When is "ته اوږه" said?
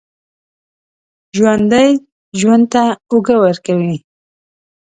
2.73-3.35